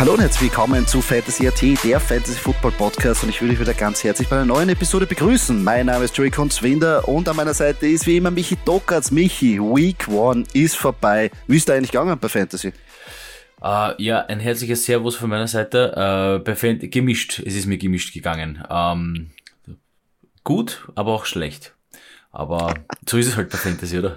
[0.00, 3.60] Hallo und herzlich willkommen zu Fantasy AT, der Fantasy Football Podcast und ich will euch
[3.60, 5.62] wieder ganz herzlich bei einer neuen Episode begrüßen.
[5.62, 9.10] Mein Name ist Joey Kunzwinder und an meiner Seite ist wie immer Michi Dockertz.
[9.10, 11.30] Michi, Week One ist vorbei.
[11.46, 12.72] Wie ist da eigentlich gegangen bei Fantasy?
[13.60, 15.92] Uh, ja, ein herzliches Servus von meiner Seite.
[15.94, 18.64] Uh, bei Fan gemischt, es ist mir gemischt gegangen.
[18.70, 19.32] Um,
[20.44, 21.74] gut, aber auch schlecht.
[22.32, 22.72] Aber
[23.06, 24.16] so ist es halt bei Fantasy, oder?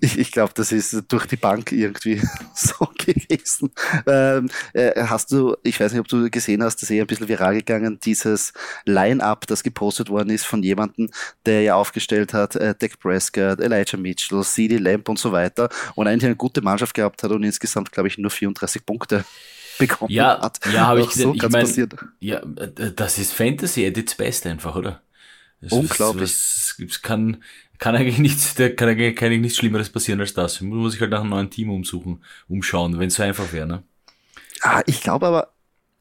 [0.00, 2.20] Ich, ich glaube, das ist durch die Bank irgendwie
[2.54, 3.70] so gewesen.
[4.06, 7.06] Ähm, äh, hast du, ich weiß nicht, ob du gesehen hast, das ist eher ein
[7.06, 8.52] bisschen viral gegangen, dieses
[8.84, 11.08] Line-Up, das gepostet worden ist von jemandem,
[11.46, 16.06] der ja aufgestellt hat, äh, Dak Prescott, Elijah Mitchell, CD Lamp und so weiter und
[16.06, 19.24] eigentlich eine gute Mannschaft gehabt hat und insgesamt, glaube ich, nur 34 Punkte
[19.78, 20.60] bekommen ja, hat.
[20.72, 21.34] Ja, habe ich gesehen.
[21.38, 21.88] So ich mein,
[22.20, 25.00] Ja, äh, das ist Fantasy at its best einfach, oder?
[25.60, 26.30] Das Unglaublich.
[26.30, 27.42] Es kann,
[27.80, 30.60] kann eigentlich nichts, da kann eigentlich, kann eigentlich nichts Schlimmeres passieren als das.
[30.60, 33.66] Man muss sich halt nach einem neuen Team umsuchen, umschauen, wenn es so einfach wäre,
[33.66, 33.82] ne?
[34.60, 35.52] Ah, ich glaube aber,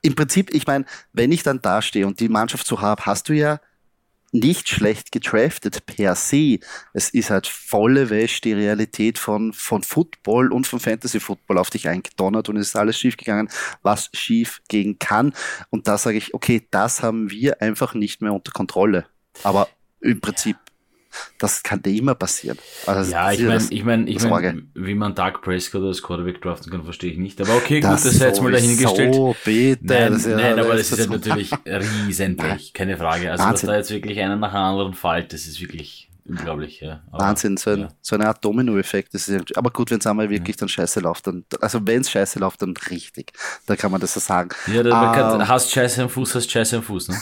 [0.01, 3.33] im Prinzip, ich meine, wenn ich dann dastehe und die Mannschaft so habe, hast du
[3.33, 3.59] ja
[4.31, 6.59] nicht schlecht gedraftet per se.
[6.93, 11.69] Es ist halt volle Wäsche die Realität von, von Football und von Fantasy Football auf
[11.69, 13.49] dich eingedonnert und es ist alles schief gegangen,
[13.81, 15.33] was schief gehen kann.
[15.71, 19.05] Und da sage ich, okay, das haben wir einfach nicht mehr unter Kontrolle.
[19.43, 19.67] Aber
[20.01, 20.57] im Prinzip,
[21.39, 22.57] das kann dir immer passieren.
[22.85, 26.71] Also ja, ich meine, ich meine, ich meine, wie man Dark Prescott als Quarterback draften
[26.71, 27.41] kann, verstehe ich nicht.
[27.41, 29.15] Aber okay, das gut, das sei jetzt mal dahingestellt.
[29.15, 29.85] So, bitte.
[29.85, 33.31] Nein, das ja, nein aber das ist ja natürlich riesenpech, keine Frage.
[33.31, 33.67] Also, Wahnsinn.
[33.67, 37.01] dass da jetzt wirklich einer nach dem anderen fällt, das ist wirklich Unglaublich, ja.
[37.11, 37.87] Aber, Wahnsinn, so, ein, ja.
[38.01, 39.15] so eine Art Domino-Effekt.
[39.55, 42.61] Aber gut, wenn es einmal wirklich dann scheiße läuft, dann, also wenn es scheiße läuft,
[42.61, 43.33] dann richtig.
[43.65, 44.49] Da kann man das so sagen.
[44.67, 45.47] Ja, da, man kann, ähm.
[45.47, 47.17] hast Scheiße am Fuß, hast Scheiße am Fuß, ne?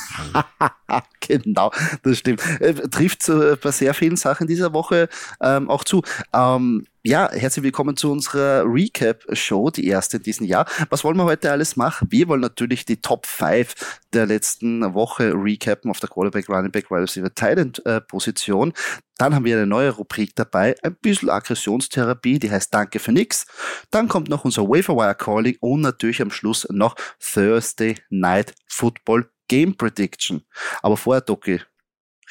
[1.21, 1.71] genau,
[2.03, 2.41] das stimmt.
[2.59, 5.07] Äh, trifft äh, bei sehr vielen Sachen dieser Woche
[5.39, 6.03] ähm, auch zu.
[6.33, 10.67] Ähm, ja, herzlich willkommen zu unserer Recap-Show, die erste in diesem Jahr.
[10.89, 12.09] Was wollen wir heute alles machen?
[12.11, 16.91] Wir wollen natürlich die Top 5 der letzten Woche recappen auf der Quarterback, Running Back,
[16.91, 18.73] Wide Receiver, Tight äh, Position.
[19.17, 23.45] Dann haben wir eine neue Rubrik dabei, ein bisschen Aggressionstherapie, die heißt Danke für nix.
[23.89, 29.77] Dann kommt noch unser Waferwire Calling und natürlich am Schluss noch Thursday Night Football Game
[29.77, 30.43] Prediction.
[30.81, 31.61] Aber vorher, Doki,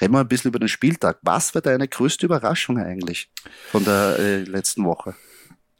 [0.00, 1.18] Reden wir ein bisschen über den Spieltag.
[1.22, 3.30] Was war deine größte Überraschung eigentlich
[3.70, 5.14] von der äh, letzten Woche?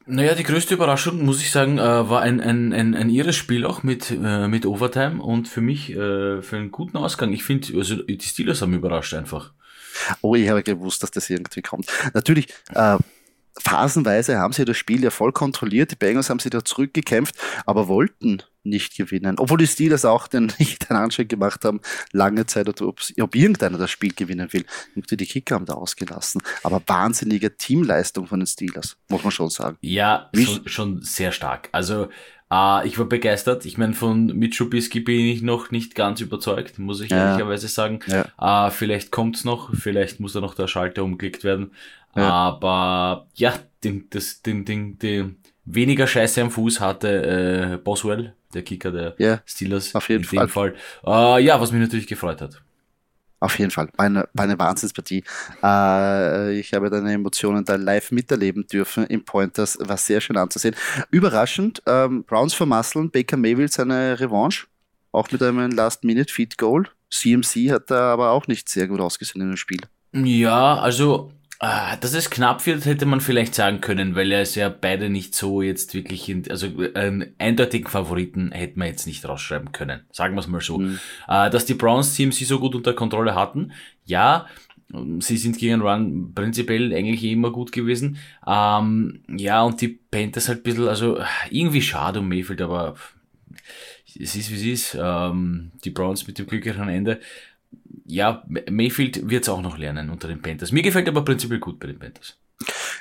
[0.09, 3.65] Naja, die größte Überraschung, muss ich sagen, äh, war ein, ein, ein, ein irres Spiel
[3.65, 7.33] auch mit, äh, mit Overtime und für mich äh, für einen guten Ausgang.
[7.33, 9.53] Ich finde, also die Steelers haben überrascht einfach.
[10.21, 11.87] Oh, ich habe gewusst, dass das irgendwie kommt.
[12.15, 12.99] Natürlich, äh,
[13.59, 15.91] phasenweise haben sie das Spiel ja voll kontrolliert.
[15.91, 17.35] Die Bengals haben sie da zurückgekämpft,
[17.65, 19.37] aber wollten nicht gewinnen.
[19.39, 21.81] Obwohl die Steelers auch den, nicht den Anschein gemacht haben,
[22.13, 24.65] lange Zeit, ob, ob irgendeiner das Spiel gewinnen will.
[24.95, 26.43] Irgendwie die Kicker haben da ausgelassen.
[26.63, 29.77] Aber wahnsinnige Teamleistung von den Steelers, muss man schon sagen.
[29.81, 31.69] Ja, schon, schon sehr stark.
[31.73, 32.09] Also,
[32.51, 33.65] äh, ich war begeistert.
[33.65, 37.31] Ich meine, von Mitschubisky bin ich noch nicht ganz überzeugt, muss ich ja.
[37.31, 38.01] ehrlicherweise sagen.
[38.07, 38.67] Ja.
[38.67, 41.73] Äh, vielleicht kommt's noch, vielleicht muss da noch der Schalter umgelegt werden.
[42.15, 42.31] Ja.
[42.31, 43.55] Aber ja,
[43.85, 49.15] den, das, den, den, den, weniger Scheiße am Fuß hatte äh, Boswell, der Kicker der
[49.19, 49.95] ja, Steelers.
[49.95, 50.49] Auf jeden Fall.
[50.49, 50.75] Fall.
[51.05, 52.63] Äh, ja, was mich natürlich gefreut hat.
[53.39, 55.23] Auf jeden Fall, war eine, war eine Wahnsinnspartie.
[55.63, 60.75] Äh, ich habe deine Emotionen da live miterleben dürfen im Pointers, war sehr schön anzusehen.
[61.11, 64.67] Überraschend, ähm, Browns vermasseln, Baker Mayfield seine Revanche,
[65.13, 66.89] auch mit einem Last-Minute-Feed-Goal.
[67.11, 69.81] CMC hat da aber auch nicht sehr gut ausgesehen in dem Spiel.
[70.13, 74.57] Ja, also Ah, dass es knapp wird, hätte man vielleicht sagen können, weil er ist
[74.57, 79.27] ja beide nicht so jetzt wirklich, in, also einen eindeutigen Favoriten hätte man jetzt nicht
[79.27, 80.03] rausschreiben können.
[80.13, 80.79] Sagen wir es mal so.
[80.79, 80.99] Mhm.
[81.27, 83.73] Äh, dass die Browns-Team sie so gut unter Kontrolle hatten,
[84.05, 84.47] ja,
[85.19, 88.19] sie sind gegen Run prinzipiell eigentlich eh immer gut gewesen.
[88.47, 91.19] Ähm, ja, und die Panthers halt ein bisschen, also
[91.51, 92.95] irgendwie schade um Mayfield, aber
[94.19, 94.99] es ist wie es ist.
[95.01, 97.21] Ähm, die Browns mit dem glücklichen Ende
[98.05, 100.73] ja, Mayfield wird es auch noch lernen unter den Panthers.
[100.73, 102.39] Mir gefällt aber prinzipiell gut bei den Panthers.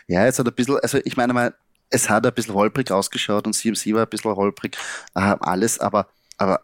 [0.07, 1.53] Ja, jetzt hat ein bisschen, also ich meine mal,
[1.89, 4.77] es hat ein bisschen holprig ausgeschaut und CMC war ein bisschen holprig,
[5.13, 6.07] äh, alles, aber,
[6.37, 6.61] aber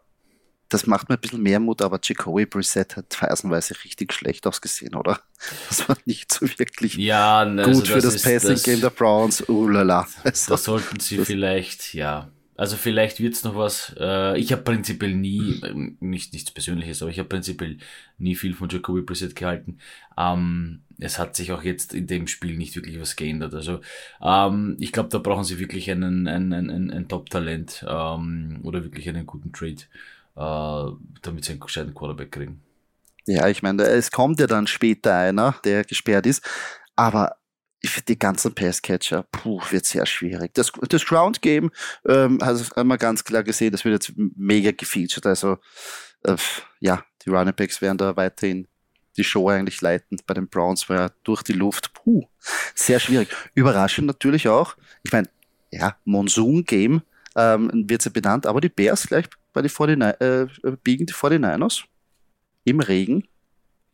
[0.70, 4.96] das macht mir ein bisschen mehr Mut, aber Jacoby Brissett hat phasenweise richtig schlecht ausgesehen,
[4.96, 5.20] oder?
[5.70, 9.48] Das war nicht so wirklich ja, also gut für das, das Passing Game der Browns.
[9.50, 10.08] Uh, lala.
[10.24, 12.30] Also, das sollten sie vielleicht, ja,
[12.62, 13.96] also vielleicht wird's noch was.
[14.00, 17.78] Äh, ich habe prinzipiell nie, ähm, nicht nichts Persönliches, aber ich habe prinzipiell
[18.20, 19.80] nie viel von Jacoby Brissett gehalten.
[20.16, 23.56] Ähm, es hat sich auch jetzt in dem Spiel nicht wirklich was geändert.
[23.56, 23.80] Also
[24.22, 29.10] ähm, ich glaube, da brauchen sie wirklich einen, einen, einen, ein Top-Talent ähm, oder wirklich
[29.10, 29.82] einen guten Trade,
[30.36, 32.62] äh, damit sie einen gescheiten Quarterback kriegen.
[33.26, 36.48] Ja, ich meine, es kommt ja dann später einer, der gesperrt ist,
[36.96, 37.38] aber
[38.08, 40.54] die ganzen Passcatcher, puh, wird sehr schwierig.
[40.54, 41.72] Das, das Ground Game
[42.08, 45.26] ähm, also haben wir ganz klar gesehen, das wird jetzt mega gefeatured.
[45.26, 45.58] Also
[46.24, 46.36] äh,
[46.80, 48.68] ja, die Running Backs werden da weiterhin
[49.18, 52.28] die Show eigentlich leiten bei den Browns, weil er durch die Luft, puh,
[52.76, 53.30] sehr schwierig.
[53.56, 54.76] Überraschend natürlich auch.
[55.04, 55.28] Ich meine,
[55.72, 57.02] ja, Monsoon Game
[57.36, 61.84] ähm, wird sie benannt, aber die Bears gleich bei die 49, äh, biegen die 49ers
[62.64, 63.28] im Regen.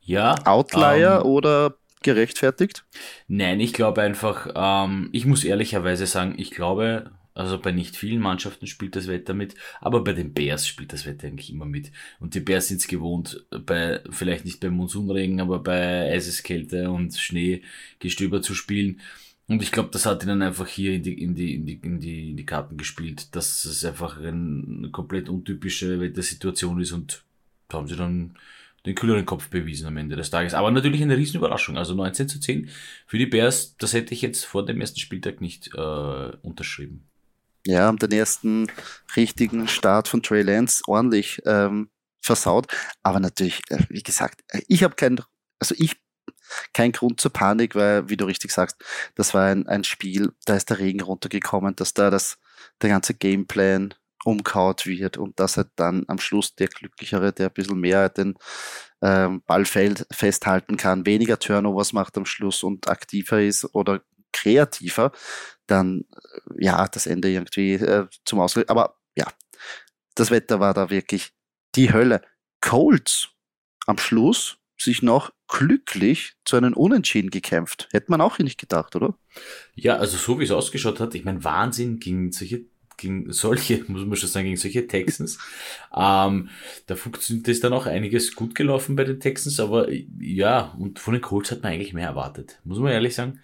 [0.01, 0.35] Ja.
[0.45, 2.85] Outlier ähm, oder gerechtfertigt?
[3.27, 8.19] Nein, ich glaube einfach, ähm, ich muss ehrlicherweise sagen, ich glaube, also bei nicht vielen
[8.19, 11.91] Mannschaften spielt das Wetter mit, aber bei den Bears spielt das Wetter eigentlich immer mit.
[12.19, 17.15] Und die Bears sind es gewohnt, bei, vielleicht nicht beim Monsunregen, aber bei Eiseskälte und
[17.15, 19.01] Schneegestöber zu spielen.
[19.47, 21.99] Und ich glaube, das hat ihnen einfach hier in die, in die, in die, in
[21.99, 27.23] die, in die Karten gespielt, dass es einfach eine komplett untypische Wettersituation ist und
[27.69, 28.35] da haben sie dann
[28.87, 30.53] den kühleren Kopf bewiesen am Ende des Tages.
[30.53, 31.77] Aber natürlich eine Riesenüberraschung.
[31.77, 32.69] Also 19 zu 10
[33.05, 37.07] für die Bears, das hätte ich jetzt vor dem ersten Spieltag nicht äh, unterschrieben.
[37.65, 38.67] Ja, haben den ersten
[39.15, 41.89] richtigen Start von Trey Lance ordentlich ähm,
[42.21, 42.67] versaut.
[43.03, 45.19] Aber natürlich, äh, wie gesagt, äh, ich habe kein,
[45.59, 45.97] also ich
[46.73, 48.77] kein Grund zur Panik, weil, wie du richtig sagst,
[49.15, 52.37] das war ein, ein Spiel, da ist der Regen runtergekommen, dass da das,
[52.81, 53.93] der ganze Gameplan
[54.27, 58.35] umkaut wird und dass er dann am Schluss der Glücklichere, der ein bisschen mehr den
[59.01, 64.01] ähm, Ball festhalten kann, weniger Turnovers macht am Schluss und aktiver ist oder
[64.33, 65.13] kreativer,
[65.65, 68.69] dann äh, ja, das Ende irgendwie äh, zum Ausgleich.
[68.69, 69.27] Aber ja,
[70.15, 71.31] das Wetter war da wirklich
[71.75, 72.21] die Hölle.
[72.59, 73.29] Colts
[73.85, 77.87] am Schluss sich noch glücklich zu einem Unentschieden gekämpft.
[77.91, 79.17] Hätte man auch nicht gedacht, oder?
[79.73, 82.65] Ja, also so wie es ausgeschaut hat, ich meine, Wahnsinn gegen solche
[82.97, 85.37] gegen solche, muss man schon sagen, gegen solche Texans.
[85.95, 86.49] Ähm,
[86.87, 89.87] da funktioniert ist dann auch einiges gut gelaufen bei den Texans, aber
[90.19, 93.39] ja, und von den Colts hat man eigentlich mehr erwartet, muss man ehrlich sagen.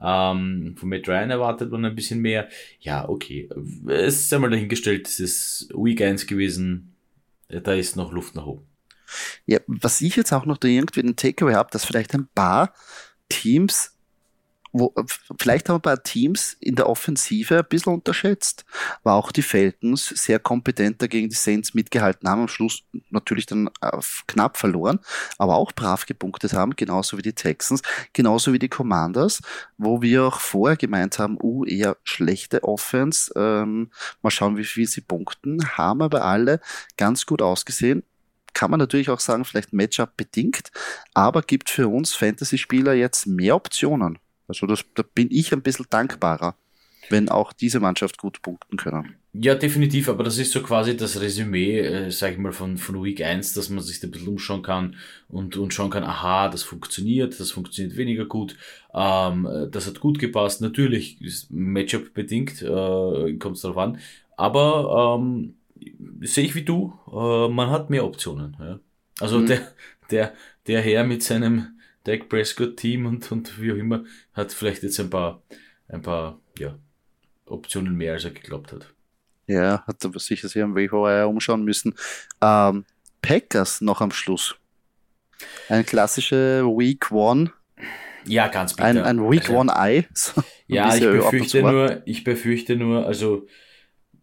[0.00, 2.48] Ähm, von Matt Ryan erwartet man ein bisschen mehr.
[2.80, 3.48] Ja, okay.
[3.86, 6.94] Es ist einmal dahingestellt, es ist Week 1 gewesen.
[7.48, 8.66] Da ist noch Luft nach oben.
[9.46, 12.74] Ja, was ich jetzt auch noch da irgendwie den Takeaway habe, dass vielleicht ein paar
[13.28, 13.93] Teams
[14.74, 14.92] wo,
[15.40, 18.64] vielleicht haben ein paar Teams in der Offensive ein bisschen unterschätzt.
[19.04, 23.70] War auch die Falcons sehr kompetenter gegen die Saints mitgehalten haben, am Schluss natürlich dann
[24.26, 24.98] knapp verloren,
[25.38, 27.82] aber auch brav gepunktet haben, genauso wie die Texans,
[28.12, 29.40] genauso wie die Commanders,
[29.78, 33.92] wo wir auch vorher gemeint haben, uh, eher schlechte Offense, ähm,
[34.22, 36.60] mal schauen, wie viel sie punkten, haben aber alle
[36.96, 38.02] ganz gut ausgesehen
[38.56, 40.70] kann man natürlich auch sagen, vielleicht Matchup bedingt,
[41.12, 44.20] aber gibt für uns Fantasy-Spieler jetzt mehr Optionen.
[44.48, 46.56] Also das, da bin ich ein bisschen dankbarer,
[47.10, 49.16] wenn auch diese Mannschaft gut punkten können.
[49.36, 53.02] Ja, definitiv, aber das ist so quasi das Resümee, äh, sag ich mal, von, von
[53.02, 54.94] Week 1, dass man sich da ein bisschen umschauen kann
[55.28, 58.56] und, und schauen kann, aha, das funktioniert, das funktioniert weniger gut,
[58.94, 60.60] ähm, das hat gut gepasst.
[60.60, 63.98] Natürlich ist Matchup bedingt, äh, kommt es darauf an,
[64.36, 65.54] aber ähm,
[66.20, 68.56] sehe ich wie du, äh, man hat mehr Optionen.
[68.60, 68.78] Ja?
[69.18, 69.46] Also mhm.
[69.46, 69.72] der,
[70.10, 70.32] der,
[70.68, 71.73] der Herr mit seinem
[72.04, 75.42] Dak Prescott Team und, und wie auch immer, hat vielleicht jetzt ein paar,
[75.88, 76.78] ein paar, ja,
[77.46, 78.94] Optionen mehr, als er geglaubt hat.
[79.46, 81.94] Ja, hat aber sicher sich am Waiver umschauen müssen.
[82.40, 82.84] Ähm,
[83.20, 84.56] Packers noch am Schluss.
[85.68, 87.52] Ein klassischer Week One.
[88.26, 88.88] Ja, ganz bitter.
[88.88, 90.06] Ein, ein Week also, One Eye.
[90.14, 93.46] So, ja, ich befürchte nur, ich befürchte nur, also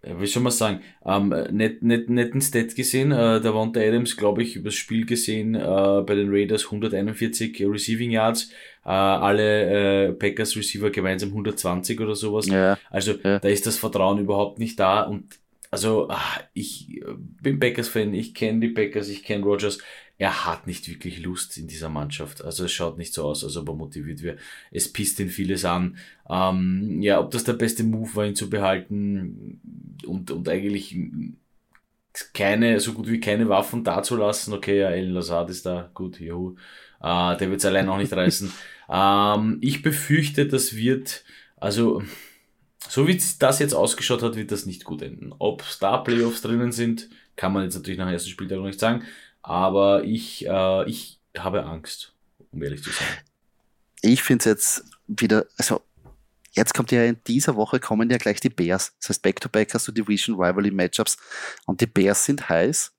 [0.04, 4.42] wie soll man sagen, ähm, net, net, netten Stat gesehen, äh, der Wanda Adams, glaube
[4.42, 5.60] ich, übers Spiel gesehen, äh,
[6.06, 8.52] bei den Raiders 141 Receiving Yards,
[8.84, 12.48] äh, alle äh, Packers Receiver gemeinsam 120 oder sowas.
[12.48, 13.40] Ja, also ja.
[13.40, 15.40] da ist das Vertrauen überhaupt nicht da und
[15.72, 17.04] also ach, ich äh,
[17.42, 19.78] bin Packers-Fan, ich kenne die Packers, ich kenne Rogers
[20.22, 22.44] er hat nicht wirklich Lust in dieser Mannschaft.
[22.44, 24.38] Also es schaut nicht so aus, als ob er motiviert wäre.
[24.70, 25.98] Es pisst ihn vieles an.
[26.30, 29.60] Ähm, ja, ob das der beste Move war, ihn zu behalten
[30.06, 30.96] und, und eigentlich
[32.34, 34.54] keine, so gut wie keine Waffen dazulassen.
[34.54, 36.56] Okay, ja, El Lazard ist da, gut, juhu.
[37.02, 38.54] Äh, der wird es allein auch nicht reißen.
[38.94, 41.24] Ähm, ich befürchte, das wird,
[41.56, 42.04] also,
[42.90, 45.34] so wie das jetzt ausgeschaut hat, wird das nicht gut enden.
[45.40, 48.82] Ob Star Playoffs drinnen sind, kann man jetzt natürlich nach dem ersten Spieltag noch nicht
[48.82, 49.04] sagen.
[49.42, 52.14] Aber ich, äh, ich habe Angst,
[52.52, 53.08] um ehrlich zu sein.
[54.02, 55.82] Ich finde es jetzt wieder, also
[56.52, 58.96] jetzt kommt ja in dieser Woche kommen ja gleich die Bears.
[59.00, 61.18] Das heißt, Back-to-Back hast du Division Rivalry Matchups
[61.66, 62.94] und die Bears sind heiß.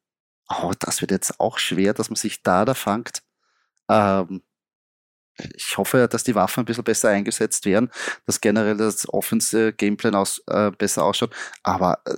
[0.49, 3.23] Oh, das wird jetzt auch schwer, dass man sich da da fangt.
[3.89, 4.43] Ähm,
[5.55, 7.91] ich hoffe, dass die Waffen ein bisschen besser eingesetzt werden,
[8.27, 11.35] dass generell das Offense-Gameplan aus, äh, besser ausschaut.
[11.63, 12.15] Aber äh,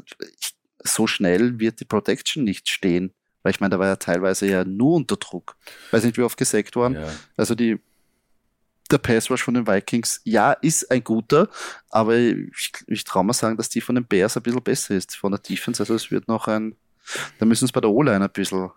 [0.82, 3.14] so schnell wird die Protection nicht stehen.
[3.44, 5.56] Weil ich meine, da war ja teilweise ja nur unter Druck.
[5.92, 6.94] Weiß nicht, wie oft gesackt worden.
[6.94, 7.08] Ja.
[7.36, 7.78] Also die
[8.90, 11.48] der Pass Rush von den Vikings, ja, ist ein guter,
[11.88, 15.16] aber ich, ich traue mal sagen, dass die von den Bears ein bisschen besser ist,
[15.16, 15.82] von der Defense.
[15.82, 16.76] Also es wird noch ein,
[17.38, 18.70] da müssen sie bei der O-Line ein bisschen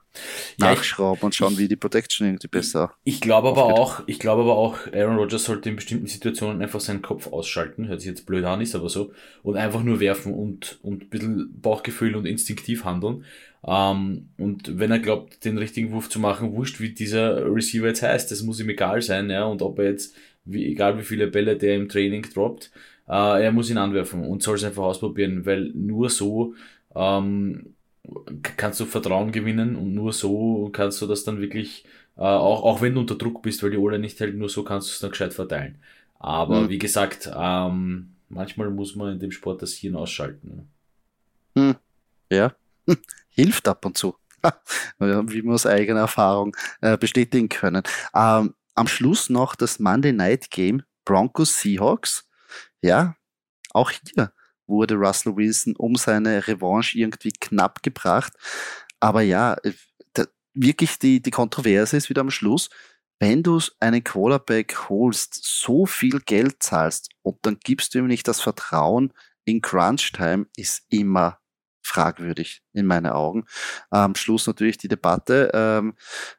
[0.59, 2.93] ja, nachschrauben und schauen, wie die Protection irgendwie besser.
[3.03, 6.79] Ich glaube aber auch, ich glaube aber auch, Aaron Rodgers sollte in bestimmten Situationen einfach
[6.79, 7.87] seinen Kopf ausschalten.
[7.87, 9.11] Hört sich jetzt blöd an, ist aber so.
[9.43, 13.23] Und einfach nur werfen und, und ein bisschen Bauchgefühl und instinktiv handeln.
[13.65, 18.03] Ähm, und wenn er glaubt, den richtigen Wurf zu machen, wurscht, wie dieser Receiver jetzt
[18.03, 19.45] heißt, das muss ihm egal sein, ja.
[19.45, 20.15] Und ob er jetzt,
[20.45, 22.71] wie, egal wie viele Bälle der im Training droppt,
[23.07, 26.55] äh, er muss ihn anwerfen und soll es einfach ausprobieren, weil nur so,
[26.95, 27.76] ähm,
[28.55, 31.85] kannst du Vertrauen gewinnen und nur so kannst du das dann wirklich,
[32.15, 34.63] äh, auch, auch wenn du unter Druck bist, weil die Ole nicht hält, nur so
[34.63, 35.79] kannst du es dann gescheit verteilen.
[36.19, 36.69] Aber mhm.
[36.69, 40.67] wie gesagt, ähm, manchmal muss man in dem Sport das Hirn ausschalten.
[41.55, 41.75] Mhm.
[42.31, 42.53] Ja,
[43.29, 44.15] hilft ab und zu.
[44.99, 47.83] wie wir aus eigener Erfahrung äh, bestätigen können.
[48.13, 52.29] Ähm, am Schluss noch das Monday Night Game Broncos Seahawks.
[52.81, 53.15] Ja,
[53.71, 54.31] auch hier
[54.67, 58.33] wurde Russell Wilson um seine Revanche irgendwie knapp gebracht.
[58.99, 59.73] Aber ja, äh,
[60.53, 62.69] wirklich die, die Kontroverse ist wieder am Schluss.
[63.19, 68.27] Wenn du einen Quarterback holst, so viel Geld zahlst und dann gibst du ihm nicht
[68.27, 69.13] das Vertrauen
[69.45, 71.39] in Crunch Time, ist immer
[71.81, 73.45] fragwürdig in meinen Augen.
[73.89, 75.49] Am Schluss natürlich die Debatte.
[75.53, 75.95] Ähm,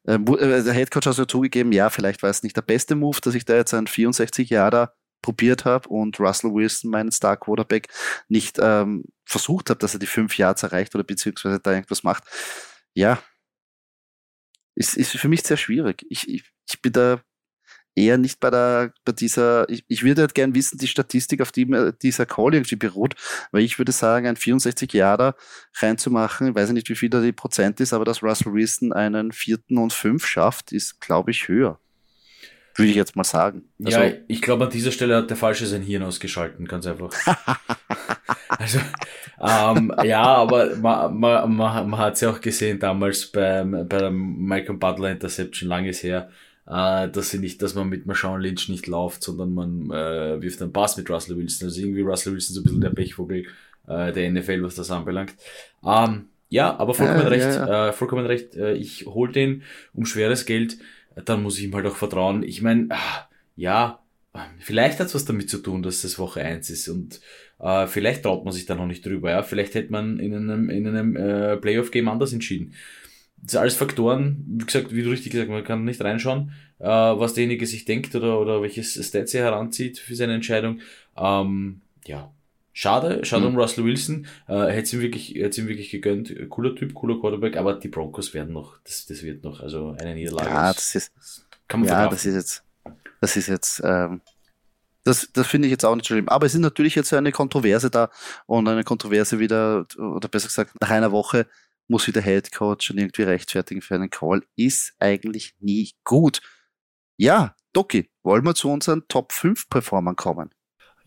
[0.07, 3.19] äh, äh der Headcoach hat ja zugegeben, ja, vielleicht war es nicht der beste Move,
[3.23, 7.89] dass ich da jetzt einen 64 Jahre probiert habe und Russell Wilson, meinen Star Quarterback,
[8.29, 12.25] nicht ähm, versucht habe, dass er die fünf Yards erreicht oder beziehungsweise da irgendwas macht.
[12.95, 13.23] Ja,
[14.75, 16.05] ist, ist für mich sehr schwierig.
[16.09, 17.21] Ich, ich, ich bin da
[17.99, 21.53] eher nicht bei der, bei dieser, ich, ich würde halt gern wissen, die Statistik, auf
[21.53, 21.67] die
[22.01, 23.15] dieser Call irgendwie beruht,
[23.51, 25.35] weil ich würde sagen, ein 64 Jahre
[25.75, 29.33] reinzumachen, ich weiß nicht, wie viel da die Prozent ist, aber dass Russell Wilson einen
[29.33, 31.81] vierten und fünf schafft, ist, glaube ich, höher.
[32.79, 33.65] Würde ich jetzt mal sagen.
[33.85, 37.11] Also, ja, ich glaube, an dieser Stelle hat der Falsche sein Hirn ausgeschalten, ganz einfach.
[38.49, 38.79] also,
[39.41, 43.99] ähm, ja, aber man, man, man, man hat es ja auch gesehen damals beim, bei
[43.99, 46.31] der Malcolm Butler Interception, langes her,
[46.69, 50.63] äh, dass sie nicht, dass man mit Marshawn Lynch nicht läuft, sondern man äh, wirft
[50.63, 51.67] einen Pass mit Russell Wilson.
[51.67, 53.47] Also irgendwie Russell Wilson so ein bisschen der Pechvogel
[53.89, 55.35] äh, der NFL, was das anbelangt.
[55.85, 57.89] Ähm, ja, aber vollkommen äh, recht, ja, ja.
[57.89, 58.55] Äh, vollkommen recht.
[58.55, 60.79] Äh, ich hol den um schweres Geld
[61.25, 62.43] dann muss ich ihm halt auch vertrauen.
[62.43, 64.01] Ich meine, ah, ja,
[64.59, 67.21] vielleicht hat es was damit zu tun, dass das Woche eins ist und
[67.61, 69.31] äh, vielleicht traut man sich da noch nicht drüber.
[69.31, 69.43] Ja?
[69.43, 72.75] Vielleicht hätte man in einem, in einem äh, Playoff-Game anders entschieden.
[73.41, 76.53] Das sind alles Faktoren, wie gesagt, wie du richtig gesagt hast, man kann nicht reinschauen,
[76.79, 80.81] äh, was derjenige sich denkt oder, oder welches Stats er heranzieht für seine Entscheidung.
[81.17, 82.33] Ähm, ja,
[82.81, 83.57] Schade, schade mhm.
[83.57, 84.29] um Russell Wilson.
[84.47, 86.33] Äh, hätte ihm wirklich, hätte ihm wirklich gegönnt.
[86.49, 90.15] Cooler Typ, cooler Quarterback, aber die Broncos werden noch, das, das wird noch, also eine
[90.15, 90.49] Niederlage.
[90.49, 91.13] Ja, das ist,
[91.67, 92.63] kann man ja, das ist jetzt,
[93.21, 94.21] das ist jetzt, ähm,
[95.03, 96.29] das, das finde ich jetzt auch nicht schlimm.
[96.29, 98.11] Aber es ist natürlich jetzt eine Kontroverse da
[98.47, 101.49] und eine Kontroverse wieder, oder besser gesagt, nach einer Woche
[101.89, 104.45] muss wieder Head Coach schon irgendwie rechtfertigen für einen Call.
[104.55, 106.43] Ist eigentlich nie gut.
[107.17, 110.55] Ja, Doki, wollen wir zu unseren Top 5 Performern kommen?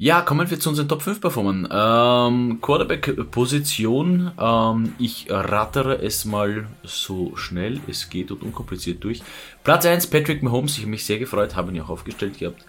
[0.01, 1.69] Ja, kommen wir zu unseren Top 5 Performern.
[1.71, 4.31] Ähm, Quarterback-Position.
[4.35, 9.21] Ähm, ich rattere es mal so schnell es geht und unkompliziert durch.
[9.63, 10.73] Platz 1, Patrick Mahomes.
[10.77, 12.65] Ich habe mich sehr gefreut, habe ihn ja auch aufgestellt gehabt.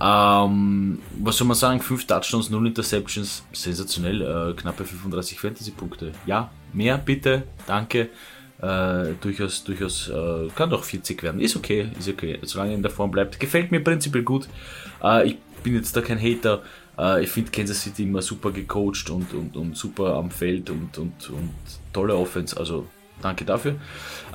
[0.00, 1.80] Ähm, was soll man sagen?
[1.80, 3.42] 5 Touchdowns, 0 Interceptions.
[3.52, 4.22] Sensationell.
[4.22, 6.12] Äh, knappe 35 Fantasy-Punkte.
[6.26, 7.42] Ja, mehr bitte.
[7.66, 8.10] Danke.
[8.62, 11.40] Äh, durchaus, durchaus, äh, kann doch 40 werden.
[11.40, 12.38] Ist okay, ist okay.
[12.42, 13.40] Solange er in der Form bleibt.
[13.40, 14.48] Gefällt mir prinzipiell gut.
[15.02, 16.62] Äh, ich bin jetzt da kein Hater.
[16.98, 20.96] Äh, ich finde Kansas City immer super gecoacht und, und, und super am Feld und,
[20.98, 21.54] und, und
[21.92, 22.56] tolle Offense.
[22.56, 22.86] Also
[23.22, 23.76] danke dafür.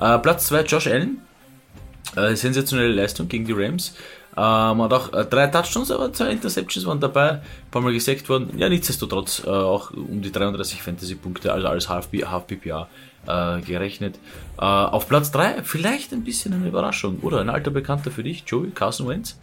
[0.00, 1.18] Äh, Platz 2 Josh Allen.
[2.16, 3.94] Äh, sensationelle Leistung gegen die Rams.
[4.36, 7.40] Ähm, hat auch drei Touchdowns, aber zwei Interceptions waren dabei, ein
[7.70, 8.50] paar Mal gesackt worden.
[8.56, 12.88] Ja, nichtsdestotrotz äh, auch um die 33 Fantasy-Punkte, also als Half, Half PPA
[13.26, 14.18] äh, gerechnet.
[14.58, 17.40] Äh, auf Platz 3 vielleicht ein bisschen eine Überraschung, oder?
[17.40, 19.38] Ein alter Bekannter für dich, Joey Carson Wentz.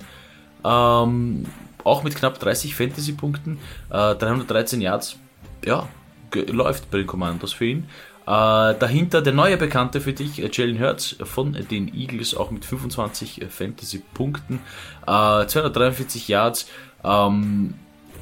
[0.65, 1.45] Ähm,
[1.83, 3.59] auch mit knapp 30 Fantasy-Punkten,
[3.89, 5.17] äh, 313 Yards,
[5.65, 5.88] ja,
[6.33, 7.88] läuft bei den Commandos für ihn.
[8.27, 12.65] Äh, dahinter der neue Bekannte für dich, äh, Jalen Hurts von den Eagles, auch mit
[12.65, 14.59] 25 äh, Fantasy-Punkten,
[15.07, 16.67] äh, 243 Yards,
[17.03, 17.73] ähm,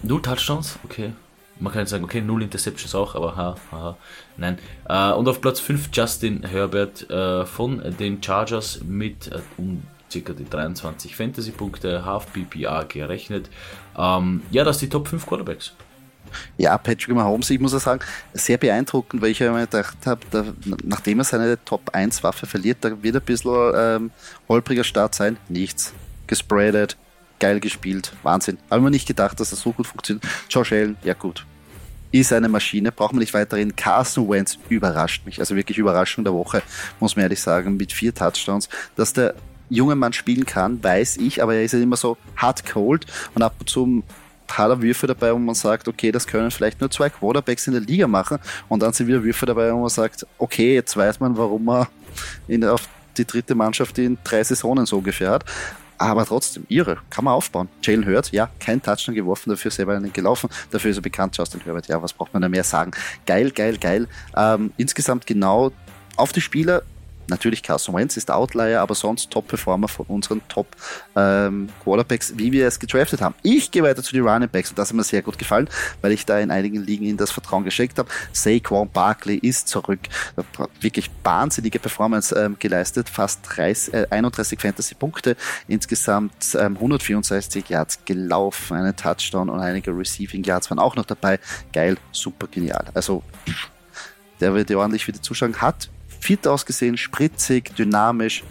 [0.03, 1.11] null Touchdowns, okay.
[1.59, 3.97] Man kann jetzt sagen, okay, null Interceptions auch, aber ha, ha,
[4.37, 4.57] nein.
[4.87, 10.49] Äh, und auf Platz 5 Justin Herbert äh, von den Chargers mit um circa die
[10.49, 13.49] 23 Fantasy-Punkte, Half PPA gerechnet.
[13.97, 15.73] Ähm, ja, das sind die Top 5 Quarterbacks.
[16.57, 18.01] Ja, Patrick Mahomes, ich muss auch sagen,
[18.33, 20.45] sehr beeindruckend, weil ich ja immer gedacht habe, da,
[20.83, 24.11] nachdem er seine Top 1 Waffe verliert, da wird ein bisschen ähm,
[24.47, 25.37] holpriger Start sein.
[25.47, 25.93] Nichts.
[26.27, 26.97] Gespreadet,
[27.39, 28.59] geil gespielt, Wahnsinn.
[28.69, 30.23] Haben wir nicht gedacht, dass das so gut funktioniert.
[30.49, 31.45] Josh Allen, ja gut,
[32.11, 33.75] ist eine Maschine, braucht man nicht weiterhin.
[33.75, 36.61] Carson Wentz überrascht mich, also wirklich Überraschung der Woche,
[36.99, 39.35] muss man ehrlich sagen, mit vier Touchdowns, dass der
[39.69, 43.41] junge Mann spielen kann, weiß ich, aber er ist ja immer so hard cold und
[43.41, 44.03] ab und zu
[44.51, 47.73] hat er Würfe dabei, wo man sagt, okay, das können vielleicht nur zwei Quarterbacks in
[47.73, 51.19] der Liga machen und dann sind wieder Würfe dabei, wo man sagt, okay, jetzt weiß
[51.19, 51.87] man, warum er
[52.47, 55.45] in, auf die dritte Mannschaft in drei Saisonen so ungefähr hat.
[55.97, 57.67] Aber trotzdem, irre, kann man aufbauen.
[57.83, 61.59] Jalen Hurts, ja, kein Touchdown geworfen, dafür selber einen gelaufen, dafür ist er bekannt, Justin
[61.59, 62.91] Herbert, ja, was braucht man da mehr sagen?
[63.25, 64.07] Geil, geil, geil.
[64.35, 65.73] Ähm, insgesamt genau
[66.15, 66.83] auf die Spieler
[67.29, 72.79] Natürlich Carson Wentz ist Outlier, aber sonst Top-Performer von unseren Top-Quarterbacks, ähm, wie wir es
[72.79, 73.35] gedraftet haben.
[73.43, 75.69] Ich gehe weiter zu den Running Backs und das hat mir sehr gut gefallen,
[76.01, 78.09] weil ich da in einigen Ligen in das Vertrauen geschickt habe.
[78.33, 79.99] Saquon Barkley ist zurück.
[80.81, 83.09] Wirklich wahnsinnige Performance ähm, geleistet.
[83.09, 85.35] Fast 30, äh, 31 Fantasy-Punkte,
[85.67, 91.39] insgesamt ähm, 164 Yards gelaufen, einen Touchdown und einige Receiving Yards waren auch noch dabei.
[91.73, 92.85] Geil, super genial.
[92.93, 93.23] Also
[94.39, 95.61] der wird ordentlich wieder zuschauen.
[95.61, 98.43] Hat fit ausgesehen, spritzig, dynamisch,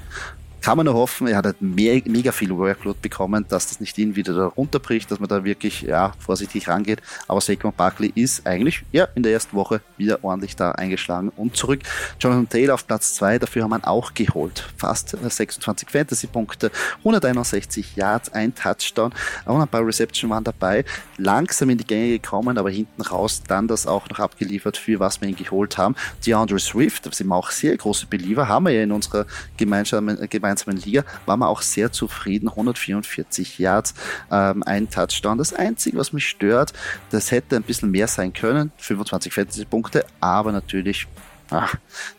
[0.61, 3.97] kann man nur hoffen, er hat halt mehr, mega viel Workload bekommen, dass das nicht
[3.99, 7.01] ihn wieder da runterbricht, dass man da wirklich ja, vorsichtig rangeht.
[7.27, 11.57] Aber Saquon Barkley ist eigentlich ja, in der ersten Woche wieder ordentlich da eingeschlagen und
[11.57, 11.81] zurück.
[12.21, 14.69] Jonathan Taylor auf Platz 2, dafür haben wir auch geholt.
[14.77, 19.13] Fast 26 Fantasy-Punkte, 161 Yards, ein Touchdown
[19.45, 20.85] und ein paar Reception waren dabei.
[21.17, 25.21] Langsam in die Gänge gekommen, aber hinten raus dann das auch noch abgeliefert, für was
[25.21, 25.95] wir ihn geholt haben.
[26.27, 30.19] DeAndre Swift, da sind wir auch sehr große Believer, haben wir ja in unserer gemeinsamen
[30.49, 32.49] gemeinsamen Liga, waren wir auch sehr zufrieden.
[32.49, 33.95] 144 Yards,
[34.31, 35.39] ähm, ein Touchdown.
[35.39, 36.73] Das Einzige, was mich stört,
[37.11, 38.73] das hätte ein bisschen mehr sein können.
[38.79, 41.07] 25 Fantasy-Punkte, aber natürlich
[41.51, 41.75] Ach,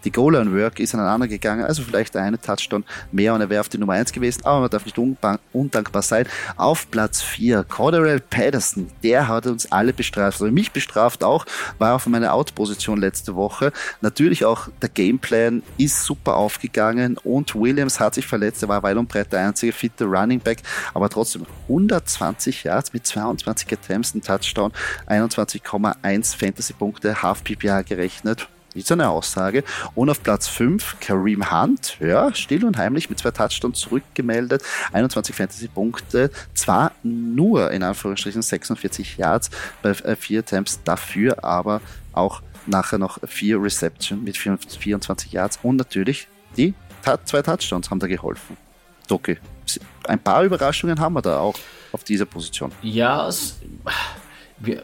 [0.05, 3.77] die Goal-Line-Work ist aneinander gegangen, also vielleicht eine Touchdown mehr und er wäre auf die
[3.77, 6.25] Nummer 1 gewesen, aber man darf nicht undankbar sein.
[6.57, 11.45] Auf Platz 4, Corderell Patterson, der hat uns alle bestraft, also mich bestraft auch,
[11.77, 13.71] war auf meiner Out-Position letzte Woche.
[14.01, 18.97] Natürlich auch der Gameplan ist super aufgegangen und Williams hat sich verletzt, er war weit
[18.97, 20.63] und breit der einzige fitte Running Back,
[20.95, 24.71] aber trotzdem 120 Yards mit 22 Attempts, ein Touchdown,
[25.07, 29.63] 21,1 Fantasy-Punkte, Half PPA gerechnet ist eine Aussage.
[29.95, 35.35] Und auf Platz 5 Kareem Hunt, ja, still und heimlich mit zwei Touchdowns zurückgemeldet, 21
[35.35, 39.49] Fantasy-Punkte, zwar nur in Anführungsstrichen 46 Yards
[39.81, 41.81] bei äh, vier Attempts, dafür aber
[42.13, 46.27] auch nachher noch vier Reception mit 24 Yards und natürlich
[46.57, 46.73] die
[47.25, 48.57] zwei Touchdowns haben da geholfen.
[49.07, 49.37] Doki,
[50.07, 51.55] ein paar Überraschungen haben wir da auch
[51.91, 52.71] auf dieser Position.
[52.81, 53.29] Ja,
[54.59, 54.83] wir,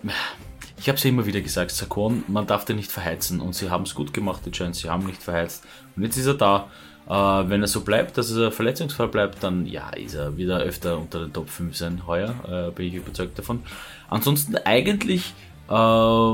[0.77, 3.83] ich habe ja immer wieder gesagt, Sakon, man darf den nicht verheizen und sie haben
[3.83, 5.63] es gut gemacht, die Giants, sie haben nicht verheizt.
[5.95, 6.69] Und jetzt ist er da.
[7.07, 10.97] Äh, wenn er so bleibt, dass er verletzungsfrei bleibt, dann ja, ist er wieder öfter
[10.97, 13.61] unter den Top 5 sein heuer, äh, bin ich überzeugt davon.
[14.09, 15.33] Ansonsten eigentlich
[15.69, 16.33] äh,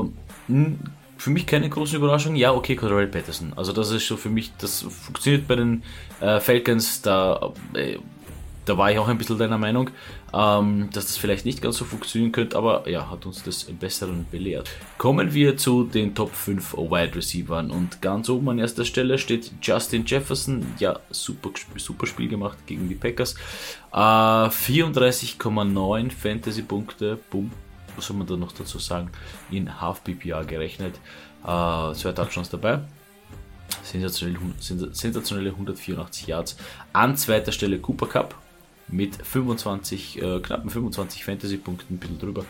[1.22, 2.36] für mich keine große Überraschung.
[2.36, 3.52] Ja, okay, Cordell Patterson.
[3.54, 5.82] Also das ist so für mich, das funktioniert bei den
[6.20, 7.98] äh, Falcons, da äh,
[8.64, 9.90] da war ich auch ein bisschen deiner Meinung,
[10.32, 13.76] ähm, dass das vielleicht nicht ganz so funktionieren könnte, aber ja, hat uns das im
[13.76, 14.70] Besseren belehrt.
[14.98, 19.50] Kommen wir zu den Top 5 Wide Receivers und ganz oben an erster Stelle steht
[19.60, 20.66] Justin Jefferson.
[20.78, 23.34] Ja, super, super Spiel gemacht gegen die Packers.
[23.92, 27.50] Äh, 34,9 Fantasy-Punkte, boom,
[27.96, 29.10] was soll man da noch dazu sagen,
[29.50, 30.94] in Half PPA gerechnet.
[31.42, 32.80] Äh, zwei Touchdowns dabei.
[33.82, 34.38] Sensationelle,
[34.92, 36.56] sensationelle 184 Yards.
[36.92, 38.34] An zweiter Stelle Cooper Cup
[38.88, 42.44] mit 25, äh, knappen 25 Fantasy-Punkten, ein bisschen drüber.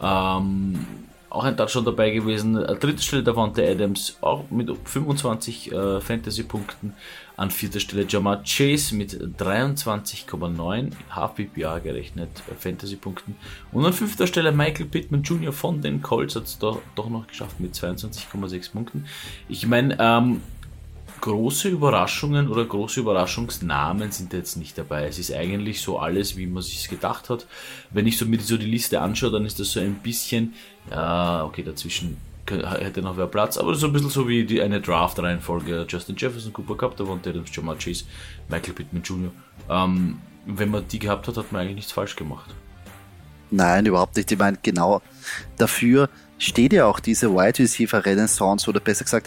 [0.00, 0.86] Ähm,
[1.34, 2.56] auch ein Touchdown dabei gewesen.
[2.56, 6.94] An dritter Stelle Davante Adams, auch mit 25 äh, Fantasy-Punkten.
[7.36, 13.34] An vierter Stelle Jamar Chase mit 23,9 Half PPA gerechnet äh, Fantasy-Punkten.
[13.72, 15.52] Und an fünfter Stelle Michael Pittman Jr.
[15.52, 19.06] von den Colts hat es doch, doch noch geschafft mit 22,6 Punkten.
[19.48, 20.40] Ich meine, ähm,
[21.24, 25.06] große Überraschungen oder große Überraschungsnamen sind jetzt nicht dabei.
[25.06, 27.46] Es ist eigentlich so alles, wie man sich gedacht hat.
[27.90, 30.52] Wenn ich so mir so die Liste anschaue, dann ist das so ein bisschen,
[30.90, 34.82] ja, okay, dazwischen hätte noch wer Platz, aber so ein bisschen so wie die, eine
[34.82, 35.86] Draft-Reihenfolge.
[35.88, 38.04] Justin Jefferson, Cooper Cup, da waren Adams, Jamal Chase,
[38.50, 39.32] Michael Pittman Jr.
[39.70, 42.50] Ähm, wenn man die gehabt hat, hat man eigentlich nichts falsch gemacht.
[43.50, 44.30] Nein, überhaupt nicht.
[44.30, 45.00] Ich meine, genau
[45.56, 49.26] dafür steht ja auch diese Wide Receiver Renaissance oder besser gesagt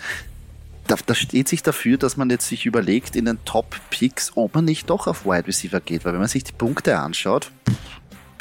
[0.88, 4.90] da, steht sich dafür, dass man jetzt sich überlegt in den Top-Picks, ob man nicht
[4.90, 6.06] doch auf Wide Receiver geht.
[6.06, 7.78] Weil wenn man sich die Punkte anschaut, bist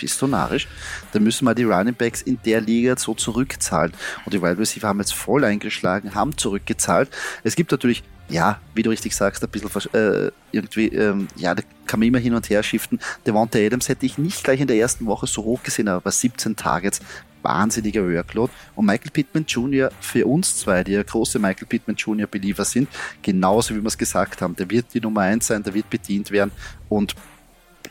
[0.02, 0.68] du narrisch?
[1.12, 3.92] Dann müssen wir die Running Backs in der Liga so zurückzahlen.
[4.24, 7.10] Und die Wide Receiver haben jetzt voll eingeschlagen, haben zurückgezahlt.
[7.44, 11.62] Es gibt natürlich ja, wie du richtig sagst, ein bisschen äh, irgendwie, ähm, ja, da
[11.86, 12.98] kann man immer hin und her shiften.
[13.24, 16.10] Devonta Adams hätte ich nicht gleich in der ersten Woche so hoch gesehen, aber bei
[16.10, 17.00] 17 Targets,
[17.42, 18.52] wahnsinniger Workload.
[18.74, 19.90] Und Michael Pittman Jr.
[20.00, 22.26] für uns zwei, die ja große Michael Pittman Jr.
[22.26, 22.88] Believer sind,
[23.22, 26.30] genauso wie wir es gesagt haben, der wird die Nummer eins sein, der wird bedient
[26.32, 26.50] werden
[26.88, 27.14] und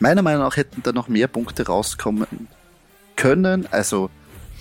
[0.00, 2.26] meiner Meinung nach hätten da noch mehr Punkte rauskommen
[3.16, 3.66] können.
[3.70, 4.10] Also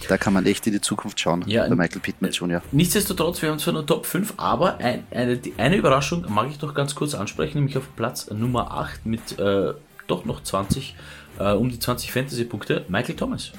[0.07, 2.61] da kann man echt in die Zukunft schauen, ja, bei Michael Pittman Jr.
[2.71, 6.73] Nichtsdestotrotz, wir haben zwar nur Top 5, aber ein, eine, eine Überraschung mag ich doch
[6.73, 9.73] ganz kurz ansprechen, nämlich auf Platz Nummer 8 mit äh,
[10.07, 10.95] doch noch 20,
[11.39, 13.51] äh, um die 20 Fantasy-Punkte, Michael Thomas.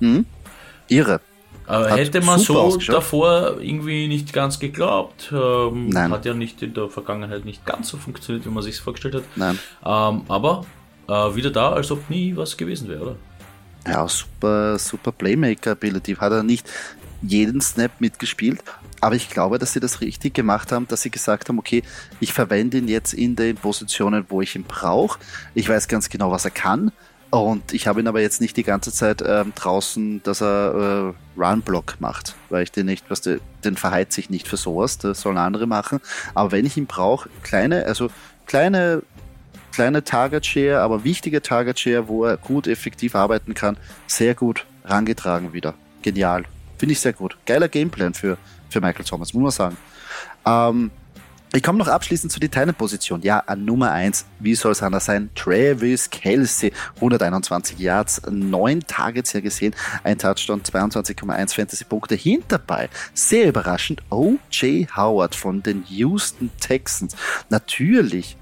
[0.00, 0.26] Mhm.
[0.88, 1.20] Irre.
[1.68, 5.32] Äh, hätte man so davor irgendwie nicht ganz geglaubt.
[5.32, 6.10] Ähm, Nein.
[6.10, 9.24] Hat ja nicht in der Vergangenheit nicht ganz so funktioniert, wie man sich vorgestellt hat.
[9.36, 9.58] Nein.
[9.84, 10.64] Ähm, aber
[11.08, 13.16] äh, wieder da, als ob nie was gewesen wäre, oder?
[13.86, 16.14] Ja, super, super Playmaker-Ability.
[16.16, 16.68] Hat er nicht
[17.20, 18.62] jeden Snap mitgespielt,
[19.00, 21.82] aber ich glaube, dass sie das richtig gemacht haben, dass sie gesagt haben, okay,
[22.20, 25.18] ich verwende ihn jetzt in den Positionen, wo ich ihn brauche.
[25.54, 26.92] Ich weiß ganz genau, was er kann.
[27.32, 31.40] Und ich habe ihn aber jetzt nicht die ganze Zeit ähm, draußen, dass er äh,
[31.40, 35.22] Run-Block macht, weil ich den nicht, was der, den verheizt sich nicht für sowas, das
[35.22, 36.00] sollen andere machen.
[36.34, 38.10] Aber wenn ich ihn brauche, kleine, also
[38.46, 39.02] kleine
[39.72, 44.66] kleine Target Share, aber wichtige Target Share, wo er gut effektiv arbeiten kann, sehr gut
[44.84, 45.72] rangetragen wieder.
[46.02, 46.44] Genial.
[46.76, 47.38] Finde ich sehr gut.
[47.46, 48.36] Geiler Gameplan für,
[48.68, 49.76] für Michael Thomas, muss man sagen.
[50.44, 50.90] Ähm,
[51.54, 53.22] ich komme noch abschließend zu die Titan-Position.
[53.22, 55.30] Ja, an Nummer 1, wie soll es anders sein?
[55.34, 62.88] Travis Kelsey, 121 Yards, 9 Targets hier gesehen, ein Touchdown, 22,1 Fantasy-Punkte hinterbei.
[63.14, 64.96] Sehr überraschend, O.J.
[64.96, 67.16] Howard von den Houston Texans.
[67.50, 68.36] Natürlich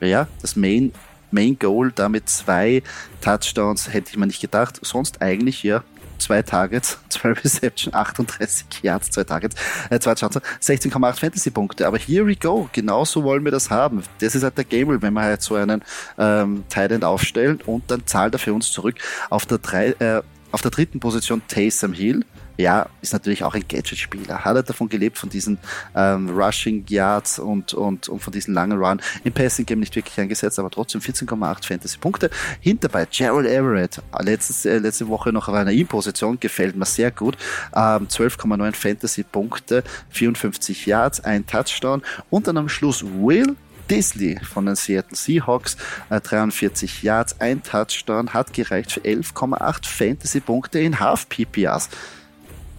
[0.00, 0.92] ja, das Main,
[1.30, 2.82] Main Goal, damit zwei
[3.20, 4.78] Touchdowns, hätte ich mir nicht gedacht.
[4.82, 5.82] Sonst eigentlich ja
[6.18, 9.56] zwei Targets, zwei Reception, 38 Yards, zwei Targets,
[9.90, 11.86] äh, zwei Chancen, 16,8 Fantasy-Punkte.
[11.86, 14.02] Aber here we go, genauso wollen wir das haben.
[14.20, 15.82] Das ist halt der Game, wenn wir halt so einen
[16.18, 18.96] ähm, Tight aufstellen und dann zahlt er für uns zurück.
[19.30, 22.24] Auf der, drei, äh, auf der dritten Position Taysom Hill,
[22.56, 24.44] ja, ist natürlich auch ein Gadget-Spieler.
[24.44, 25.58] Hat er davon gelebt, von diesen
[25.94, 29.00] ähm, Rushing Yards und, und, und von diesen langen Run.
[29.24, 32.30] Im Passing Game nicht wirklich eingesetzt, aber trotzdem 14,8 Fantasy-Punkte.
[32.60, 37.36] Hinterbei Gerald Everett, letztes, äh, letzte Woche noch auf einer In-Position, gefällt mir sehr gut.
[37.74, 43.56] Ähm, 12,9 Fantasy-Punkte, 54 Yards, ein Touchdown und dann am Schluss Will
[43.90, 45.76] Disley von den Seattle Seahawks,
[46.10, 51.88] äh, 43 Yards, ein Touchdown, hat gereicht für 11,8 Fantasy-Punkte in Half-PPRs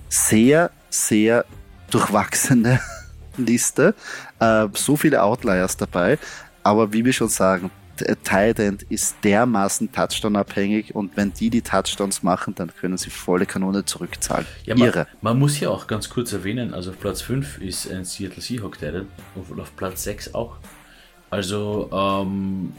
[0.10, 1.46] sehr, sehr
[1.92, 2.80] durchwachsene
[3.38, 3.96] Liste.
[4.40, 6.18] Äh, so viele Outliers dabei.
[6.64, 7.72] Aber wie wir schon sagen,
[8.24, 13.46] Tight End ist dermaßen Touchdown-abhängig und wenn die die Touchdowns machen, dann können sie volle
[13.46, 14.46] Kanone zurückzahlen.
[14.66, 18.06] Ja, man, man, muss ja auch ganz kurz erwähnen, also auf Platz 5 ist ein
[18.06, 20.58] Seattle Seahawk Tight End und auf Platz 6 auch.
[21.30, 22.74] Also ähm,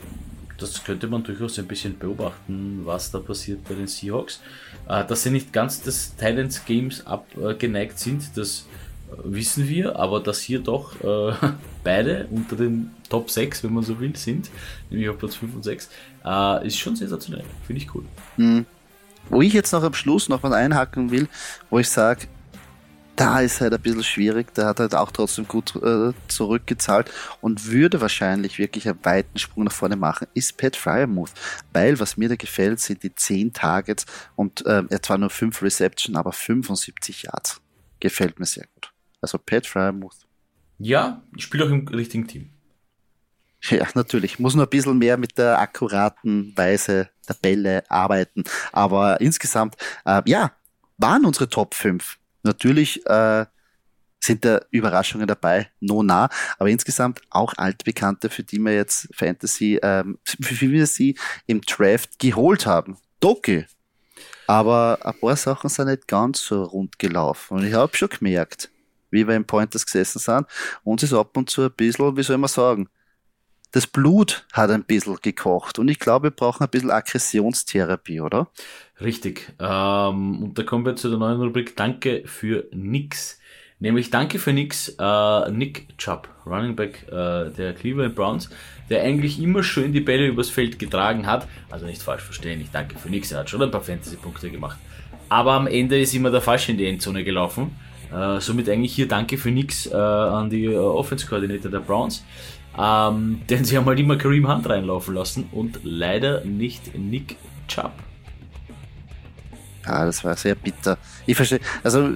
[0.58, 4.40] das könnte man durchaus ein bisschen beobachten, was da passiert bei den Seahawks.
[4.88, 8.66] Äh, dass sie nicht ganz des Titans Games abgeneigt sind, das
[9.10, 11.32] äh, wissen wir, aber dass hier doch äh,
[11.84, 14.50] beide unter den Top 6, wenn man so will, sind,
[14.90, 15.88] nämlich auf Platz 5 und 6,
[16.24, 17.44] äh, ist schon sensationell.
[17.66, 18.04] Finde ich cool.
[18.36, 18.66] Mhm.
[19.30, 21.28] Wo ich jetzt noch am Schluss noch mal einhaken will,
[21.70, 22.26] wo ich sage,
[23.18, 24.54] da ist halt ein bisschen schwierig.
[24.54, 29.64] Der hat halt auch trotzdem gut äh, zurückgezahlt und würde wahrscheinlich wirklich einen weiten Sprung
[29.64, 31.32] nach vorne machen, ist Pat Fryermuth.
[31.72, 35.62] Weil, was mir da gefällt, sind die 10 Targets und äh, er zwar nur 5
[35.62, 37.60] Reception, aber 75 Yards.
[37.98, 38.92] Gefällt mir sehr gut.
[39.20, 40.26] Also Pat Fryermuth.
[40.78, 42.50] Ja, ich spiele auch im richtigen Team.
[43.70, 44.38] Ja, natürlich.
[44.38, 48.44] Muss nur ein bisschen mehr mit der akkuraten Weise der Bälle arbeiten.
[48.70, 50.52] Aber insgesamt, äh, ja,
[50.96, 53.46] waren unsere Top 5 Natürlich äh,
[54.20, 59.78] sind da Überraschungen dabei, no nah, aber insgesamt auch altbekannte, für die wir jetzt Fantasy,
[59.82, 62.98] ähm, für wie wir sie im Draft geholt haben.
[63.20, 63.66] Doki.
[64.46, 67.58] Aber ein paar Sachen sind nicht ganz so rund gelaufen.
[67.58, 68.70] Und ich habe schon gemerkt,
[69.10, 70.46] wie wir im Pointers gesessen sind,
[70.84, 72.88] uns ist ab und zu ein bisschen, wie soll man sagen,
[73.72, 78.48] das Blut hat ein bisschen gekocht und ich glaube, wir brauchen ein bisschen Aggressionstherapie, oder?
[79.00, 79.52] Richtig.
[79.58, 83.38] Ähm, und da kommen wir zu der neuen Rubrik Danke für nix.
[83.80, 88.50] Nämlich Danke für nix, äh, Nick Chubb, Running Back äh, der Cleveland Browns,
[88.90, 91.46] der eigentlich immer schön die Bälle übers Feld getragen hat.
[91.70, 94.78] Also nicht falsch verstehen, ich danke für nix, er hat schon ein paar Fantasy-Punkte gemacht.
[95.28, 97.76] Aber am Ende ist immer der Falsche in die Endzone gelaufen.
[98.12, 102.24] Äh, somit eigentlich hier Danke für nix äh, an die äh, Offense-Koordinator der Browns.
[102.78, 107.36] Ähm, denn sie haben halt immer Kareem Hunt reinlaufen lassen und leider nicht Nick
[107.66, 107.92] Chubb.
[109.84, 110.98] Ah, das war sehr bitter.
[111.26, 112.14] Ich verstehe, also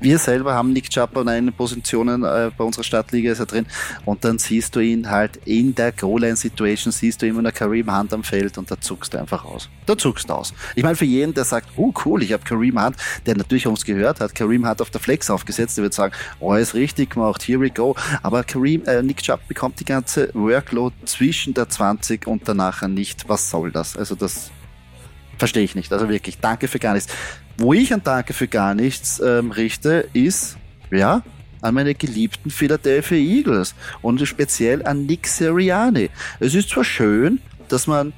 [0.00, 3.66] wir selber haben Nick Chubb an einen Positionen äh, bei unserer Stadtliga ist er drin
[4.04, 8.12] und dann siehst du ihn halt in der Goal-Line-Situation, siehst du immer eine Kareem Hunt
[8.12, 9.68] am Feld und da zuckst du einfach aus.
[9.86, 10.54] Da zuckst du aus.
[10.74, 13.84] Ich meine, für jeden, der sagt, oh cool, ich habe Kareem Hunt, der natürlich uns
[13.84, 17.42] gehört hat, Kareem Hunt auf der Flex aufgesetzt, der wird sagen, oh, ist richtig gemacht,
[17.42, 17.94] here we go.
[18.22, 23.28] Aber Kareem, äh, Nick Chubb bekommt die ganze Workload zwischen der 20 und danach nicht.
[23.28, 23.96] Was soll das?
[23.96, 24.50] Also das
[25.38, 25.92] verstehe ich nicht.
[25.92, 27.12] Also wirklich, danke für gar nichts.
[27.60, 30.56] Wo ich ein Danke für gar nichts ähm, richte, ist,
[30.92, 31.22] ja,
[31.60, 36.08] an meine geliebten Philadelphia Eagles und speziell an Nick Sirianni.
[36.38, 38.12] Es ist zwar schön, dass man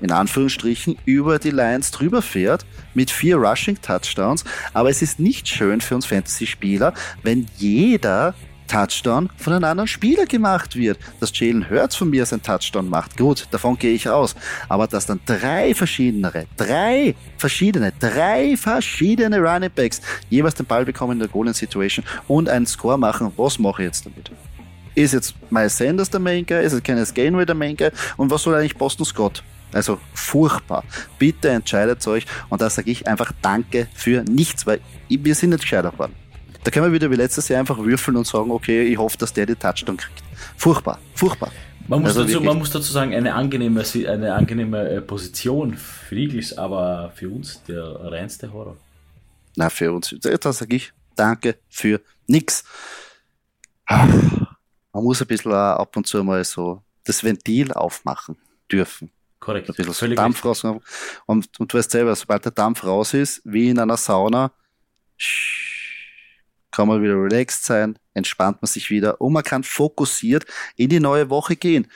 [0.00, 5.48] in Anführungsstrichen über die Lions drüber fährt mit vier Rushing Touchdowns, aber es ist nicht
[5.48, 8.34] schön für uns Fantasy-Spieler, wenn jeder
[8.68, 10.98] Touchdown von einem anderen Spieler gemacht wird.
[11.20, 14.36] Dass Jalen Hurts von mir seinen Touchdown macht, gut, davon gehe ich aus.
[14.68, 20.00] Aber dass dann drei verschiedene, drei verschiedene, drei verschiedene Running Backs
[20.30, 23.86] jeweils den Ball bekommen in der Golden Situation und einen Score machen, was mache ich
[23.86, 24.30] jetzt damit?
[24.94, 26.64] Ist jetzt Miles Sanders der Main Guy?
[26.64, 27.90] Ist es Kenneth Gainway der Main Guy?
[28.16, 29.42] Und was soll eigentlich Boston Scott?
[29.72, 30.82] Also furchtbar.
[31.18, 35.62] Bitte entscheidet euch und da sage ich einfach Danke für nichts, weil wir sind nicht
[35.62, 36.14] gescheiter geworden.
[36.68, 39.32] Da können wir wieder wie letztes Jahr einfach würfeln und sagen, okay, ich hoffe, dass
[39.32, 40.22] der die Touchdown kriegt.
[40.58, 41.50] Furchtbar, furchtbar.
[41.86, 46.14] Man muss, also dazu, man muss dazu sagen, eine angenehme, eine angenehme äh, Position für
[46.14, 48.76] Eagles, aber für uns der reinste Horror.
[49.56, 52.64] Na, für uns, da sage ich, danke für nix.
[53.88, 54.46] Man
[54.92, 58.36] muss ein bisschen ab und zu mal so das Ventil aufmachen
[58.70, 59.10] dürfen.
[59.40, 59.70] Korrekt.
[59.70, 60.64] Ein bisschen so Dampf raus.
[60.64, 64.52] Und, und du weißt selber, sobald der Dampf raus ist, wie in einer Sauna,
[66.78, 71.00] kann man wieder relaxed sein, entspannt man sich wieder und man kann fokussiert in die
[71.00, 71.88] neue Woche gehen.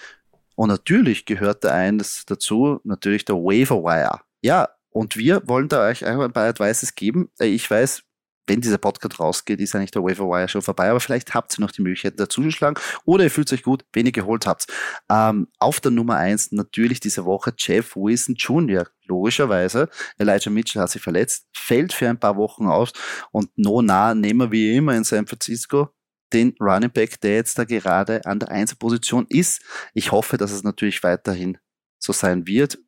[0.56, 4.22] Und natürlich gehört da eines dazu, natürlich der Waiver Wire.
[4.40, 7.30] Ja, und wir wollen da euch ein paar Advices geben.
[7.38, 8.02] Äh, ich weiß,
[8.46, 11.60] wenn dieser Podcast rausgeht, ist eigentlich der Waiver Wire schon vorbei, aber vielleicht habt ihr
[11.60, 14.66] noch die Möglichkeit dazuzuschlagen oder ihr fühlt euch gut, wenn ihr geholt habt.
[15.08, 18.86] Ähm, auf der Nummer eins natürlich diese Woche Jeff Wilson Jr.
[19.06, 19.88] Logischerweise.
[20.18, 22.92] Elijah Mitchell hat sich verletzt, fällt für ein paar Wochen aus
[23.30, 25.90] und no nah nehmen wir wie immer in San Francisco
[26.32, 29.62] den Running Back, der jetzt da gerade an der Einzelposition ist.
[29.94, 31.58] Ich hoffe, dass es natürlich weiterhin
[31.98, 32.78] so sein wird.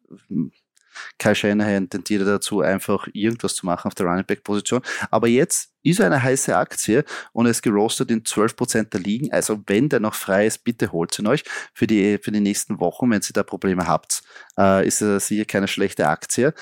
[1.18, 4.82] Kai Shanahan tendiert dazu, einfach irgendwas zu machen auf der Running Back Position.
[5.10, 9.32] Aber jetzt ist er eine heiße Aktie und er ist gerostet in 12% der Ligen.
[9.32, 12.80] Also wenn der noch frei ist, bitte holt ihn euch für die, für die nächsten
[12.80, 13.10] Wochen.
[13.10, 14.22] Wenn ihr da Probleme habt,
[14.58, 16.54] äh, ist er sicher keine schlechte Aktie.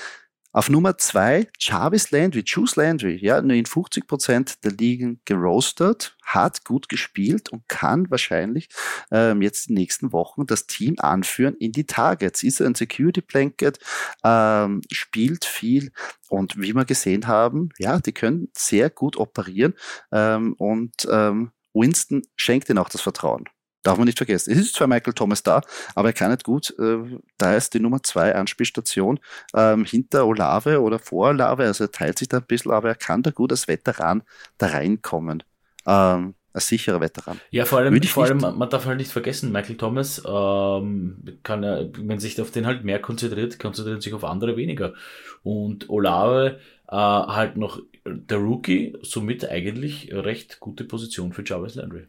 [0.54, 6.14] Auf Nummer zwei Jarvis Landry, Juice Landry, ja, nur in 50 Prozent der Ligen gerostet,
[6.22, 8.68] hat gut gespielt und kann wahrscheinlich
[9.10, 12.42] ähm, jetzt die nächsten Wochen das Team anführen in die Targets.
[12.42, 13.78] Ist ein Security Blanket,
[14.24, 15.90] ähm, spielt viel
[16.28, 19.72] und wie wir gesehen haben, ja, die können sehr gut operieren
[20.12, 23.48] ähm, und ähm, Winston schenkt ihnen auch das Vertrauen.
[23.82, 24.52] Darf man nicht vergessen.
[24.52, 25.62] Es ist zwar Michael Thomas da,
[25.94, 26.74] aber er kann nicht gut.
[26.78, 29.18] Äh, da ist die Nummer zwei Anspielstation
[29.54, 31.64] ähm, hinter Olave oder vor Olave.
[31.64, 34.22] Also er teilt sich da ein bisschen, aber er kann da gut als Veteran
[34.58, 35.42] da reinkommen.
[35.86, 37.40] Ähm, als sicherer Veteran.
[37.50, 41.84] Ja, vor allem, vor allem, man darf halt nicht vergessen, Michael Thomas ähm, kann ja,
[41.98, 44.92] wenn sich auf den halt mehr konzentriert, konzentriert sich auf andere weniger.
[45.42, 52.06] Und Olave äh, halt noch der Rookie, somit eigentlich recht gute Position für Jarvis Landry.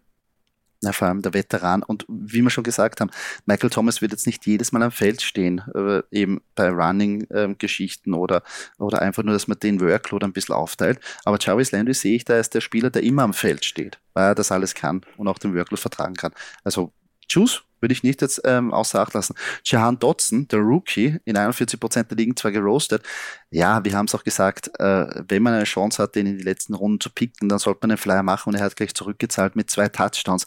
[0.83, 1.81] Ja, vor allem der Veteran.
[1.81, 3.09] Und wie wir schon gesagt haben,
[3.45, 8.19] Michael Thomas wird jetzt nicht jedes Mal am Feld stehen, äh, eben bei Running-Geschichten ähm,
[8.19, 8.43] oder,
[8.79, 10.99] oder einfach nur, dass man den Workload ein bisschen aufteilt.
[11.23, 14.25] Aber Jarvis Landry sehe ich da als der Spieler, der immer am Feld steht, weil
[14.25, 16.33] er das alles kann und auch den Workload vertragen kann.
[16.65, 16.91] Also
[17.33, 19.35] Juice würde ich nicht jetzt ähm, außer Acht lassen.
[19.63, 23.03] Jahan Dotson, der Rookie, in 41 Prozent der Ligen zwar gerostet.
[23.51, 26.43] Ja, wir haben es auch gesagt, äh, wenn man eine Chance hat, den in die
[26.43, 29.55] letzten Runden zu picken, dann sollte man einen Flyer machen und er hat gleich zurückgezahlt
[29.55, 30.45] mit zwei Touchdowns.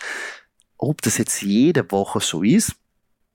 [0.79, 2.73] Ob das jetzt jede Woche so ist,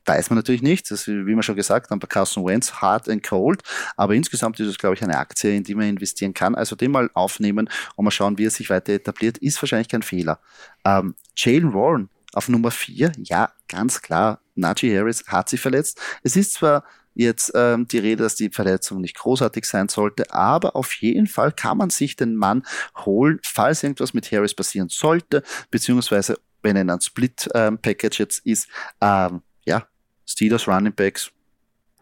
[0.06, 0.90] weiß man natürlich nicht.
[0.90, 3.62] Das ist, wie wir schon gesagt haben, bei Carson Wentz hard and cold.
[3.96, 6.56] Aber insgesamt ist es, glaube ich, eine Aktie, in die man investieren kann.
[6.56, 10.02] Also den mal aufnehmen und mal schauen, wie er sich weiter etabliert, ist wahrscheinlich kein
[10.02, 10.40] Fehler.
[10.86, 16.00] Ähm, Jalen Warren auf Nummer vier, ja, ganz klar, Najee Harris hat sich verletzt.
[16.24, 20.76] Es ist zwar jetzt ähm, die Rede, dass die Verletzung nicht großartig sein sollte, aber
[20.76, 22.64] auf jeden Fall kann man sich den Mann
[23.06, 28.46] holen, falls irgendwas mit Harris passieren sollte, beziehungsweise wenn er in ein Split-Package ähm, jetzt
[28.46, 28.68] ist,
[29.02, 29.86] ähm, ja,
[30.26, 31.32] Steelers Running Backs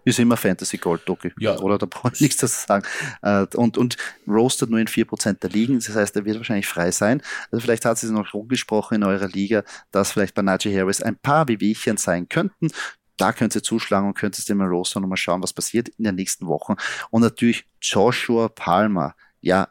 [0.09, 1.31] ist immer Fantasy Gold, Doki.
[1.39, 1.57] Ja.
[1.59, 2.85] Oder da brauche ich nichts dazu sagen.
[3.21, 5.79] Äh, und, und roastet nur in 4% der Ligen.
[5.79, 7.21] Das heißt, er wird wahrscheinlich frei sein.
[7.51, 11.15] Also vielleicht hat es noch rumgesprochen in eurer Liga, dass vielleicht bei Najee Harris ein
[11.15, 12.69] paar Wehwehchen sein könnten.
[13.17, 16.05] da könnt ihr zuschlagen und könnt ihr mal Roster und mal schauen, was passiert in
[16.05, 16.75] den nächsten Wochen.
[17.09, 19.13] Und natürlich Joshua Palmer.
[19.41, 19.69] Ja,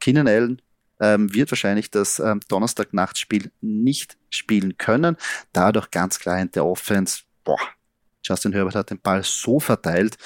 [0.00, 0.62] Keenan Allen
[1.00, 5.16] ähm, wird wahrscheinlich das ähm, Donnerstag-Nachtspiel nicht spielen können.
[5.52, 7.58] Dadurch ganz klar in der Offense, boah,
[8.28, 10.16] Justin Herbert hat den Ball so verteilt,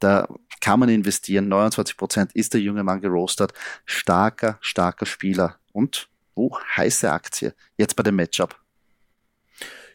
[0.00, 0.28] da
[0.60, 1.48] kann man investieren.
[1.48, 3.52] 29 Prozent ist der junge Mann gerostet.
[3.84, 5.56] Starker, starker Spieler.
[5.72, 7.54] Und, oh, heiße Aktie.
[7.76, 8.56] Jetzt bei dem Matchup.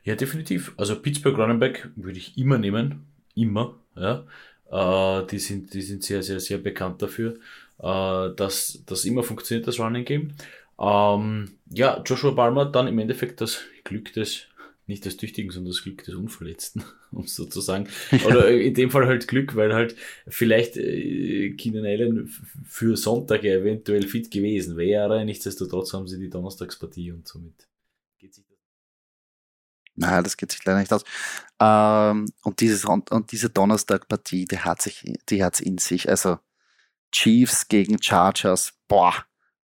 [0.04, 0.74] Ja, definitiv.
[0.78, 3.06] Also Pittsburgh Running Back würde ich immer nehmen.
[3.36, 4.26] Immer, ja.
[4.72, 7.38] Äh, die sind, die sind sehr, sehr, sehr bekannt dafür
[7.80, 10.34] äh, dass das immer funktioniert, das Running Game.
[10.80, 14.48] Ähm, ja, Joshua Palmer dann im Endeffekt das Glück des,
[14.88, 17.88] nicht des Tüchtigen, sondern das Glück des Unverletzten, um es so zu sagen.
[18.26, 19.96] Oder in dem Fall halt Glück, weil halt
[20.28, 22.34] vielleicht äh, Keenan Allen
[22.66, 25.24] für Sonntag eventuell fit gewesen wäre.
[25.26, 27.68] Nichtsdestotrotz haben sie die Donnerstagspartie und somit
[28.18, 28.58] geht sich das.
[29.96, 31.04] Nein, das geht sich leider nicht aus.
[31.60, 36.08] Ähm, und, dieses, und diese Donnerstagpartie, die hat sich, die hat's in sich.
[36.08, 36.40] Also
[37.12, 39.14] Chiefs gegen Chargers, boah,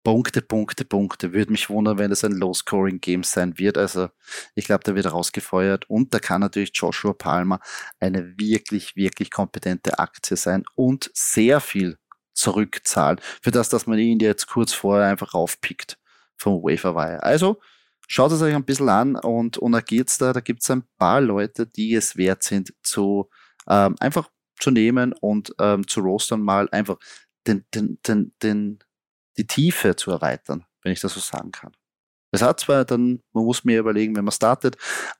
[0.04, 1.34] Punkte, Punkte, Punkte.
[1.34, 3.78] Würde mich wundern, wenn es ein Low-Scoring-Game sein wird.
[3.78, 4.10] Also
[4.56, 7.60] ich glaube, der wird rausgefeuert und da kann natürlich Joshua Palmer
[8.00, 11.98] eine wirklich, wirklich kompetente Aktie sein und sehr viel
[12.34, 15.98] zurückzahlen für das, dass man ihn jetzt kurz vorher einfach aufpickt
[16.36, 17.24] vom Waferwire.
[17.24, 17.62] Also
[18.08, 20.34] schaut es euch ein bisschen an und, und agiert's da.
[20.34, 23.30] Da gibt es ein paar Leute, die es wert sind, zu
[23.68, 26.98] ähm, einfach zu nehmen und ähm, zu rostern mal einfach
[27.48, 28.80] den, den, den, den,
[29.38, 31.72] die Tiefe zu erweitern, wenn ich das so sagen kann.
[32.32, 34.76] Es hat zwar dann, man muss mir überlegen, wenn man startet,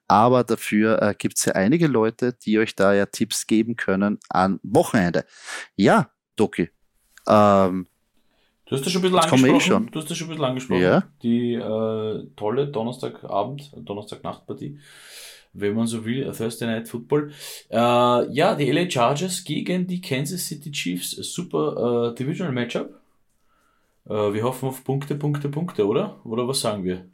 [0.08, 4.20] aber dafür äh, gibt es ja einige Leute, die euch da ja Tipps geben können
[4.30, 5.26] an Wochenende.
[5.76, 6.72] Ja, Doki.
[7.28, 7.88] Ähm,
[8.66, 9.62] du hast das schon ein bisschen angesprochen.
[9.62, 9.92] Schon.
[9.92, 10.82] Du hast das schon ein bisschen angesprochen.
[10.82, 11.04] Ja.
[11.22, 14.80] Die äh, tolle Donnerstagabend, Donnerstagnachtpartie
[15.54, 17.32] wenn man so will, Thursday Night Football.
[17.70, 21.12] Äh, ja, die LA Chargers gegen die Kansas City Chiefs.
[21.12, 23.03] Super äh, Divisional Matchup.
[24.06, 26.20] Äh, wir hoffen auf Punkte, Punkte, Punkte, oder?
[26.26, 27.10] Oder was sagen wir?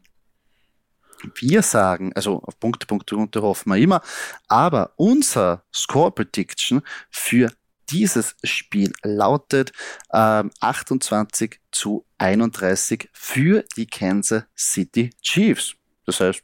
[1.35, 4.01] Wir sagen, also auf Punkte, Punkte, Punkte hoffen wir immer,
[4.47, 7.51] aber unser Score Prediction für
[7.89, 9.73] dieses Spiel lautet
[10.13, 15.75] ähm, 28 zu 31 für die Kansas City Chiefs.
[16.05, 16.43] Das heißt,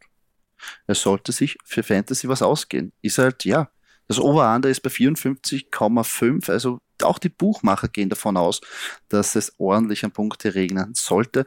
[0.88, 2.92] es sollte sich für Fantasy was ausgehen.
[3.02, 3.70] Ist halt, ja,
[4.08, 8.62] das Over-Under ist bei 54,5, also auch die Buchmacher gehen davon aus,
[9.10, 11.46] dass es ordentlich an Punkte regnen sollte.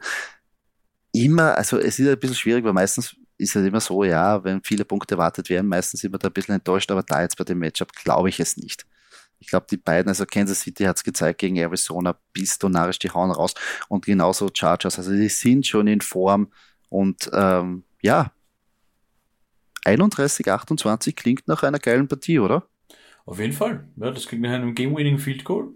[1.11, 4.61] Immer, also es ist ein bisschen schwierig, weil meistens ist es immer so, ja, wenn
[4.63, 7.43] viele Punkte erwartet werden, meistens sind wir da ein bisschen enttäuscht, aber da jetzt bei
[7.43, 8.85] dem Matchup glaube ich es nicht.
[9.39, 12.99] Ich glaube, die beiden, also Kansas City hat es gezeigt gegen Arizona, bist du narrisch,
[12.99, 13.53] die hauen raus
[13.87, 16.51] und genauso Chargers, also die sind schon in Form
[16.89, 18.33] und ähm, ja,
[19.85, 22.67] 31, 28 klingt nach einer geilen Partie, oder?
[23.29, 23.87] Auf jeden Fall.
[23.97, 25.67] Ja, das klingt nach einem Game-Winning Field Goal.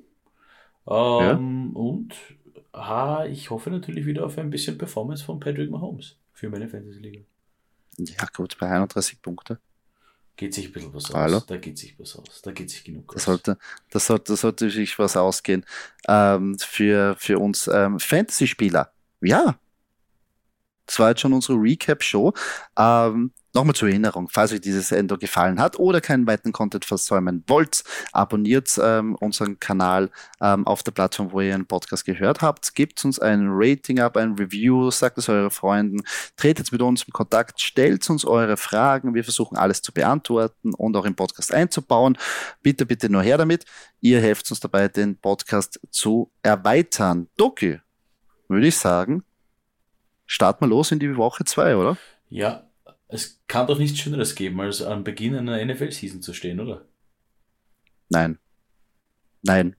[0.88, 1.80] Ähm, ja.
[1.80, 2.16] Und
[2.72, 7.22] ah, ich hoffe natürlich wieder auf ein bisschen Performance von Patrick Mahomes für meine Fantasy-Liga.
[8.00, 9.60] Ja, gut, bei 31 Punkte.
[10.36, 11.38] Geht sich ein bisschen was Hallo?
[11.38, 11.46] aus.
[11.46, 12.42] Da geht sich was aus.
[12.42, 13.16] Da geht sich genug aus.
[13.18, 13.58] Das sollte,
[13.92, 15.64] das sollte, das sollte sich was ausgehen
[16.08, 18.92] ähm, für, für uns ähm, Fantasy-Spieler.
[19.22, 19.60] Ja.
[20.88, 22.34] Das war jetzt schon unsere Recap-Show.
[22.80, 27.44] Ähm, Nochmal zur Erinnerung, falls euch dieses Endo gefallen hat oder keinen weiteren Content versäumen
[27.46, 30.10] wollt, abonniert ähm, unseren Kanal
[30.42, 32.74] ähm, auf der Plattform, wo ihr einen Podcast gehört habt.
[32.74, 36.02] Gebt uns ein Rating ab, ein Review, sagt es euren Freunden,
[36.36, 39.14] tretet mit uns in Kontakt, stellt uns eure Fragen.
[39.14, 42.18] Wir versuchen alles zu beantworten und auch im Podcast einzubauen.
[42.64, 43.66] Bitte, bitte nur her damit.
[44.02, 47.28] Ihr helft uns dabei, den Podcast zu erweitern.
[47.38, 47.80] Doki,
[48.48, 49.24] würde ich sagen,
[50.26, 51.98] starten wir los in die Woche zwei, oder?
[52.30, 52.64] Ja,
[53.14, 56.86] es kann doch nichts Schöneres geben, als am Beginn einer NFL-Season zu stehen, oder?
[58.10, 58.40] Nein.
[59.44, 59.76] Nein.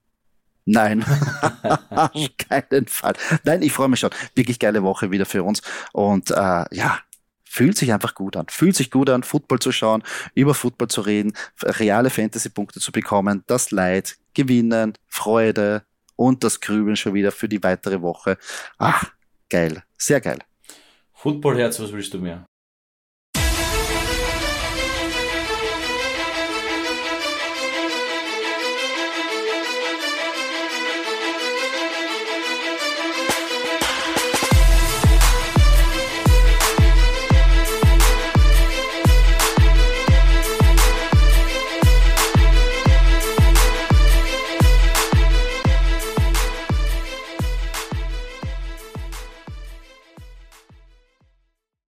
[0.67, 1.05] Nein,
[1.91, 3.15] auf keinen Fall.
[3.45, 4.11] Nein, ich freue mich schon.
[4.35, 5.61] Wirklich geile Woche wieder für uns.
[5.93, 7.01] Und äh, ja,
[7.45, 8.47] fühlt sich einfach gut an.
[8.49, 10.03] Fühlt sich gut an, Football zu schauen,
[10.35, 15.83] über Football zu reden, reale Fantasy-Punkte zu bekommen, das Leid, Gewinnen, Freude
[16.17, 18.39] und das Grübeln schon wieder für die weitere Woche.
[18.79, 19.13] Ach,
[19.51, 19.83] geil.
[19.99, 20.39] Sehr geil.
[21.13, 22.47] Footballherz, was willst du mehr?